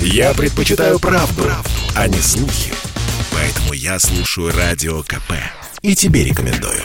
Я 0.00 0.34
предпочитаю 0.34 0.98
правду, 0.98 1.42
правду, 1.42 1.70
а 1.94 2.08
не 2.08 2.18
слухи. 2.18 2.72
Поэтому 3.32 3.72
я 3.72 3.98
слушаю 3.98 4.52
Радио 4.56 5.02
КП. 5.02 5.32
И 5.82 5.94
тебе 5.94 6.24
рекомендую. 6.24 6.82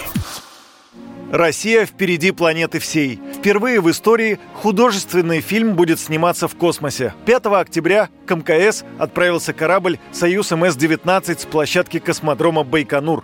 Россия 1.31 1.85
впереди 1.85 2.31
планеты 2.31 2.79
всей. 2.79 3.19
Впервые 3.37 3.79
в 3.79 3.89
истории 3.89 4.37
художественный 4.53 5.39
фильм 5.39 5.75
будет 5.75 5.99
сниматься 5.99 6.49
в 6.49 6.55
космосе. 6.55 7.13
5 7.25 7.45
октября 7.45 8.09
к 8.25 8.35
МКС 8.35 8.83
отправился 8.99 9.53
корабль 9.53 9.97
«Союз 10.11 10.51
МС-19» 10.51 11.39
с 11.39 11.45
площадки 11.45 11.99
космодрома 11.99 12.63
Байконур. 12.63 13.23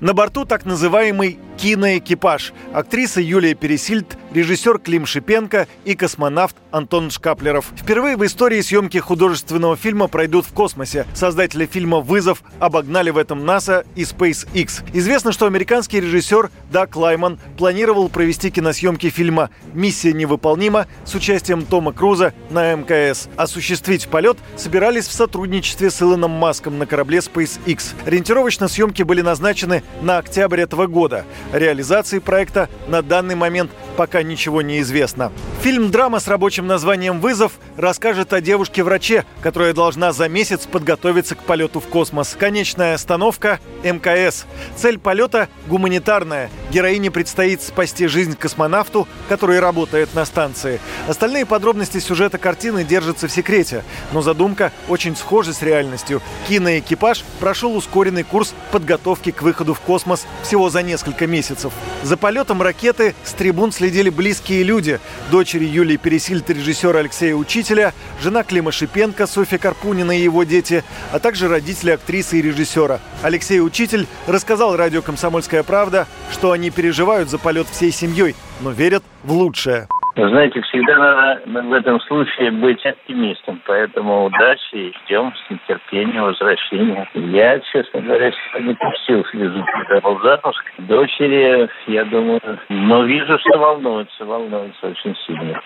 На 0.00 0.14
борту 0.14 0.46
так 0.46 0.64
называемый 0.64 1.38
киноэкипаж. 1.60 2.52
Актриса 2.72 3.20
Юлия 3.20 3.54
Пересильд, 3.54 4.16
режиссер 4.32 4.78
Клим 4.78 5.04
Шипенко 5.04 5.68
и 5.84 5.94
космонавт 5.94 6.56
Антон 6.70 7.10
Шкаплеров. 7.10 7.66
Впервые 7.76 8.16
в 8.16 8.24
истории 8.24 8.60
съемки 8.62 8.96
художественного 8.98 9.76
фильма 9.76 10.06
пройдут 10.08 10.46
в 10.46 10.52
космосе. 10.52 11.06
Создатели 11.14 11.66
фильма 11.66 12.00
«Вызов» 12.00 12.42
обогнали 12.60 13.10
в 13.10 13.18
этом 13.18 13.44
НАСА 13.44 13.84
и 13.94 14.02
SpaceX. 14.02 14.84
Известно, 14.94 15.32
что 15.32 15.46
американский 15.46 16.00
режиссер 16.00 16.50
Дак 16.72 16.96
Лайман 16.96 17.38
планировал 17.58 18.08
провести 18.08 18.50
киносъемки 18.50 19.10
фильма 19.10 19.50
«Миссия 19.74 20.12
невыполнима» 20.12 20.86
с 21.04 21.14
участием 21.14 21.66
Тома 21.66 21.92
Круза 21.92 22.32
на 22.48 22.74
МКС. 22.74 23.28
Осуществить 23.36 24.08
полет 24.08 24.38
собирались 24.56 25.06
в 25.08 25.12
сотрудничестве 25.12 25.90
с 25.90 26.00
Илоном 26.00 26.30
Маском 26.30 26.78
на 26.78 26.86
корабле 26.86 27.18
SpaceX. 27.18 27.92
Ориентировочно 28.06 28.68
съемки 28.68 29.02
были 29.02 29.20
назначены 29.20 29.82
на 30.00 30.18
октябрь 30.18 30.60
этого 30.60 30.86
года. 30.86 31.26
Реализации 31.52 32.18
проекта 32.18 32.68
на 32.86 33.02
данный 33.02 33.34
момент 33.34 33.70
пока 34.00 34.22
ничего 34.22 34.62
не 34.62 34.80
известно. 34.80 35.30
Фильм-драма 35.60 36.20
с 36.20 36.26
рабочим 36.26 36.66
названием 36.66 37.20
«Вызов» 37.20 37.52
расскажет 37.76 38.32
о 38.32 38.40
девушке-враче, 38.40 39.26
которая 39.42 39.74
должна 39.74 40.12
за 40.12 40.26
месяц 40.26 40.60
подготовиться 40.64 41.34
к 41.34 41.42
полету 41.42 41.80
в 41.80 41.86
космос. 41.86 42.34
Конечная 42.40 42.94
остановка– 42.94 43.60
МКС. 43.84 44.46
Цель 44.74 44.98
полета– 44.98 45.50
гуманитарная. 45.68 46.48
Героине 46.70 47.10
предстоит 47.10 47.60
спасти 47.60 48.06
жизнь 48.06 48.36
космонавту, 48.36 49.06
который 49.28 49.60
работает 49.60 50.14
на 50.14 50.24
станции. 50.24 50.80
Остальные 51.06 51.44
подробности 51.44 51.98
сюжета 51.98 52.38
картины 52.38 52.84
держатся 52.84 53.28
в 53.28 53.32
секрете, 53.32 53.84
но 54.12 54.22
задумка 54.22 54.72
очень 54.88 55.14
схожа 55.14 55.52
с 55.52 55.60
реальностью. 55.60 56.22
Киноэкипаж 56.48 57.22
прошел 57.38 57.76
ускоренный 57.76 58.22
курс 58.22 58.54
подготовки 58.72 59.30
к 59.30 59.42
выходу 59.42 59.74
в 59.74 59.80
космос 59.80 60.24
всего 60.42 60.70
за 60.70 60.82
несколько 60.82 61.26
месяцев. 61.26 61.74
За 62.02 62.16
полетом 62.16 62.62
ракеты 62.62 63.14
с 63.24 63.34
трибун 63.34 63.72
следили 63.90 64.10
близкие 64.10 64.62
люди. 64.62 65.00
Дочери 65.32 65.64
Юлии 65.64 65.96
Пересильд, 65.96 66.48
режиссера 66.48 67.00
Алексея 67.00 67.34
Учителя, 67.34 67.92
жена 68.22 68.44
Клима 68.44 68.70
Шипенко, 68.70 69.26
Софья 69.26 69.58
Карпунина 69.58 70.16
и 70.16 70.22
его 70.22 70.44
дети, 70.44 70.84
а 71.10 71.18
также 71.18 71.48
родители 71.48 71.90
актрисы 71.90 72.38
и 72.38 72.42
режиссера. 72.42 73.00
Алексей 73.20 73.60
Учитель 73.60 74.06
рассказал 74.28 74.76
радио 74.76 75.02
«Комсомольская 75.02 75.64
правда», 75.64 76.06
что 76.30 76.52
они 76.52 76.70
переживают 76.70 77.30
за 77.30 77.38
полет 77.38 77.66
всей 77.68 77.90
семьей, 77.90 78.36
но 78.60 78.70
верят 78.70 79.02
в 79.24 79.32
лучшее. 79.32 79.88
Знаете, 80.16 80.60
всегда 80.62 80.96
надо 80.96 81.42
в 81.46 81.72
этом 81.72 82.00
случае 82.00 82.50
быть 82.50 82.84
оптимистом, 82.84 83.60
поэтому 83.64 84.24
удачи 84.24 84.74
и 84.74 84.94
ждем 85.04 85.32
с 85.34 85.50
нетерпением 85.50 86.24
возвращения. 86.24 87.08
Я, 87.14 87.60
честно 87.60 88.00
говоря, 88.00 88.32
сегодня 88.32 88.74
пустил 88.74 89.24
слезу, 89.26 89.64
когда 89.72 90.00
был 90.00 90.20
запуск. 90.20 90.64
Дочери, 90.78 91.68
я 91.86 92.04
думаю, 92.04 92.40
но 92.68 93.04
вижу, 93.04 93.38
что 93.38 93.58
волнуются, 93.58 94.24
волнуются 94.24 94.88
очень 94.88 95.14
сильно. 95.26 95.60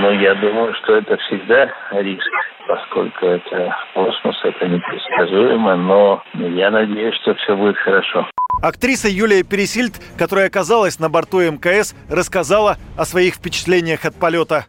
Но 0.00 0.12
я 0.12 0.34
думаю, 0.36 0.74
что 0.74 0.96
это 0.96 1.16
всегда 1.16 1.68
риск, 1.92 2.30
поскольку 2.68 3.26
это 3.26 3.76
космос, 3.94 4.38
это 4.44 4.68
непредсказуемо, 4.68 5.76
но 5.76 6.22
я 6.34 6.70
надеюсь, 6.70 7.16
что 7.16 7.34
все 7.34 7.56
будет 7.56 7.76
хорошо. 7.78 8.26
Актриса 8.62 9.08
Юлия 9.08 9.44
Пересильд, 9.44 9.94
которая 10.16 10.48
оказалась 10.48 10.98
на 10.98 11.08
борту 11.08 11.40
МКС, 11.40 11.94
рассказала 12.10 12.76
о 12.96 13.04
своих 13.04 13.34
впечатлениях 13.34 14.04
от 14.04 14.18
полета. 14.18 14.66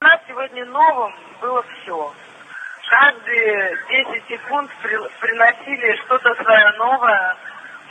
У 0.00 0.04
нас 0.04 0.20
сегодня 0.28 0.64
новым 0.66 1.12
было 1.40 1.62
все. 1.62 2.12
Каждые 2.88 3.76
10 3.88 4.24
секунд 4.28 4.70
приносили 5.20 5.96
что-то 6.04 6.34
свое 6.42 6.72
новое. 6.78 7.36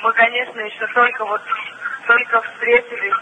Мы, 0.03 0.11
конечно, 0.13 0.59
еще 0.59 0.87
только 0.93 1.25
вот 1.25 1.41
только 2.05 2.41
встретились 2.41 3.13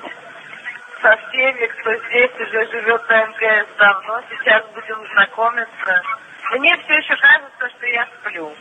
со 1.02 1.16
всеми, 1.18 1.68
кто 1.68 1.94
здесь 2.08 2.32
уже 2.40 2.66
живет 2.72 3.10
на 3.10 3.26
МКС 3.26 3.68
давно. 3.78 4.22
Сейчас 4.30 4.64
будем 4.74 5.06
знакомиться. 5.14 6.02
Мне 6.58 6.76
все 6.78 6.94
еще 6.94 7.16
кажется, 7.18 7.70
что 7.78 7.86
я 7.86 8.08
сплю. 8.20 8.52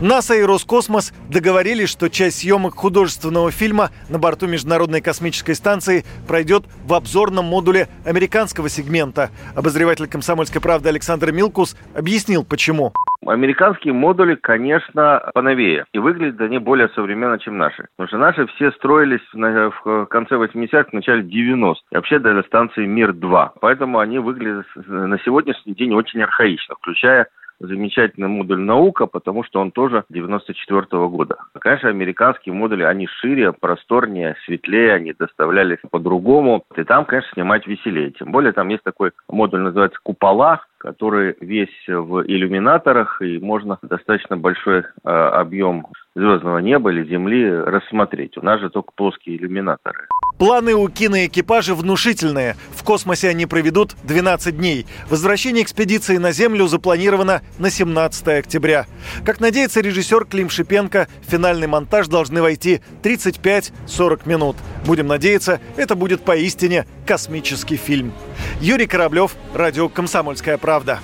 НАСА 0.00 0.34
и 0.34 0.42
Роскосмос 0.42 1.12
договорились, 1.28 1.90
что 1.90 2.08
часть 2.08 2.38
съемок 2.38 2.74
художественного 2.74 3.50
фильма 3.50 3.90
на 4.08 4.18
борту 4.18 4.46
Международной 4.46 5.02
космической 5.02 5.54
станции 5.54 6.04
пройдет 6.26 6.64
в 6.86 6.94
обзорном 6.94 7.44
модуле 7.44 7.88
американского 8.06 8.68
сегмента. 8.68 9.30
Обозреватель 9.54 10.08
«Комсомольской 10.08 10.60
правды» 10.60 10.88
Александр 10.88 11.32
Милкус 11.32 11.76
объяснил, 11.94 12.44
почему. 12.44 12.92
Американские 13.26 13.92
модули, 13.92 14.36
конечно, 14.36 15.30
поновее. 15.34 15.84
И 15.92 15.98
выглядят 15.98 16.40
они 16.40 16.56
более 16.56 16.88
современно, 16.94 17.38
чем 17.38 17.58
наши. 17.58 17.86
Потому 17.96 18.08
что 18.08 18.16
наши 18.16 18.46
все 18.54 18.72
строились 18.72 19.20
в 19.34 20.06
конце 20.06 20.36
80-х, 20.36 20.88
в 20.90 20.92
начале 20.94 21.22
90-х. 21.22 21.80
И 21.92 21.96
вообще 21.96 22.18
для 22.18 22.42
станции 22.44 22.86
Мир-2. 22.86 23.50
Поэтому 23.60 23.98
они 23.98 24.18
выглядят 24.18 24.64
на 24.86 25.18
сегодняшний 25.18 25.74
день 25.74 25.92
очень 25.92 26.22
архаично, 26.22 26.76
включая 26.76 27.26
замечательный 27.60 28.28
модуль 28.28 28.60
«Наука», 28.60 29.06
потому 29.06 29.44
что 29.44 29.60
он 29.60 29.70
тоже 29.70 30.04
94 30.08 30.86
-го 30.90 31.08
года. 31.08 31.36
Конечно, 31.60 31.88
американские 31.88 32.54
модули, 32.54 32.82
они 32.82 33.06
шире, 33.06 33.52
просторнее, 33.52 34.36
светлее, 34.44 34.94
они 34.94 35.12
доставлялись 35.12 35.78
по-другому. 35.90 36.64
И 36.76 36.84
там, 36.84 37.04
конечно, 37.04 37.30
снимать 37.34 37.66
веселее. 37.66 38.10
Тем 38.12 38.32
более 38.32 38.52
там 38.52 38.68
есть 38.68 38.82
такой 38.82 39.12
модуль, 39.28 39.60
называется 39.60 39.98
«Купола», 40.02 40.62
который 40.80 41.36
весь 41.40 41.68
в 41.86 42.22
иллюминаторах, 42.26 43.20
и 43.20 43.38
можно 43.38 43.78
достаточно 43.82 44.36
большой 44.38 44.80
э, 44.80 45.10
объем 45.10 45.86
звездного 46.16 46.58
неба 46.58 46.90
или 46.90 47.04
Земли 47.04 47.48
рассмотреть. 47.50 48.36
У 48.38 48.42
нас 48.42 48.60
же 48.60 48.70
только 48.70 48.90
плоские 48.96 49.36
иллюминаторы. 49.36 50.08
Планы 50.38 50.74
у 50.74 50.88
киноэкипажа 50.88 51.74
внушительные. 51.74 52.56
В 52.70 52.82
космосе 52.82 53.28
они 53.28 53.44
проведут 53.44 53.94
12 54.04 54.56
дней. 54.56 54.86
Возвращение 55.10 55.62
экспедиции 55.62 56.16
на 56.16 56.32
Землю 56.32 56.66
запланировано 56.66 57.42
на 57.58 57.70
17 57.70 58.28
октября. 58.28 58.86
Как 59.24 59.40
надеется 59.40 59.82
режиссер 59.82 60.24
Клим 60.24 60.48
Шипенко, 60.48 61.08
финальный 61.20 61.66
монтаж 61.66 62.08
должны 62.08 62.40
войти 62.40 62.80
35-40 63.02 64.26
минут. 64.26 64.56
Будем 64.84 65.06
надеяться, 65.06 65.60
это 65.76 65.94
будет 65.94 66.22
поистине 66.22 66.86
космический 67.06 67.76
фильм. 67.76 68.12
Юрий 68.60 68.86
Кораблев, 68.86 69.36
радио 69.54 69.88
«Комсомольская 69.88 70.58
правда». 70.58 71.00